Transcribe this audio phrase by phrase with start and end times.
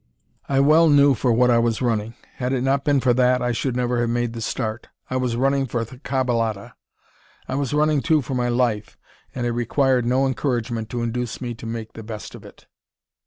[0.49, 2.15] I well knew for what I was running.
[2.37, 4.89] Had it not been for that, I should never have made the start.
[5.11, 6.73] I was running for the caballada.
[7.47, 8.97] I was running, too, for my life,
[9.35, 12.65] and I required no encouragement to induce me to make the best of it.